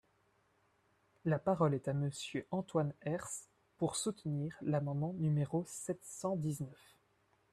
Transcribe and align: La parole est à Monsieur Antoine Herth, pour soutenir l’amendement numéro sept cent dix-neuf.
La 1.25 1.37
parole 1.37 1.75
est 1.75 1.87
à 1.87 1.93
Monsieur 1.93 2.47
Antoine 2.49 2.91
Herth, 3.03 3.49
pour 3.77 3.95
soutenir 3.95 4.57
l’amendement 4.63 5.13
numéro 5.13 5.63
sept 5.67 6.03
cent 6.03 6.35
dix-neuf. 6.37 6.97